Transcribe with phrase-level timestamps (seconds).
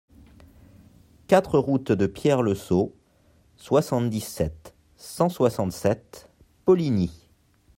[1.27, 2.95] quatre route de Pierre Le Sault,
[3.55, 6.27] soixante-dix-sept, cent soixante-sept,
[6.65, 7.11] Poligny